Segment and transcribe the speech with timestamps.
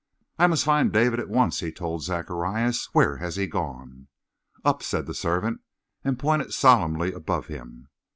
[0.39, 2.89] "I must find David at once," he told Zacharias.
[2.91, 4.07] "Where has he gone?"
[4.65, 5.61] "Up," said the servant,
[6.03, 7.87] and pointed solemnly above him.